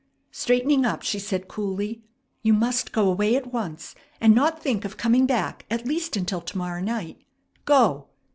Straightening 0.31 0.83
up, 0.83 1.03
she 1.03 1.19
said 1.19 1.47
coolly: 1.47 2.01
"You 2.41 2.53
must 2.53 2.91
go 2.91 3.07
away 3.07 3.35
at 3.35 3.53
once, 3.53 3.93
and 4.19 4.33
not 4.33 4.59
think 4.59 4.83
of 4.83 4.97
coming 4.97 5.27
back 5.27 5.63
at 5.69 5.85
least 5.85 6.17
until 6.17 6.41
to 6.41 6.57
morrow 6.57 6.81
night. 6.81 7.23
Go!" 7.65 8.07